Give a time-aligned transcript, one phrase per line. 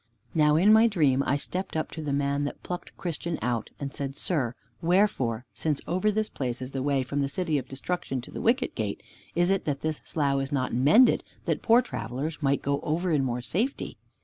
[0.33, 3.93] Now in my dream I stepped up to the man that plucked Christian out, and
[3.93, 8.19] said: "Sir, wherefore, since over this place is the way from the City of Destruction
[8.21, 9.03] to the Wicket gate,
[9.35, 13.23] is it that this Slough is not mended, that poor travelers might go over in
[13.23, 13.99] more safety?"